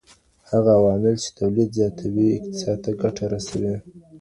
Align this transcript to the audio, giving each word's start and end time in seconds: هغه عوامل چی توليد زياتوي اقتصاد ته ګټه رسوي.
هغه 0.51 0.69
عوامل 0.79 1.15
چی 1.23 1.29
توليد 1.37 1.69
زياتوي 1.77 2.27
اقتصاد 2.35 2.77
ته 2.83 2.91
ګټه 3.01 3.25
رسوي. 3.33 3.75